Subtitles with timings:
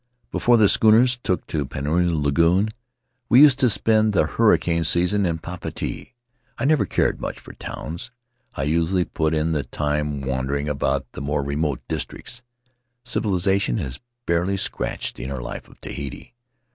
[0.31, 2.69] "Before the schooners took to Penrhyn Lagoon
[3.29, 6.13] we used to spend the hurricane season in Papeete;
[6.57, 8.09] I never cared much for towns;
[8.55, 12.41] I usually put in the time wan dering about the more remote districts.
[13.05, 16.33] Civilization has barely scratched the inner life of Tahiti.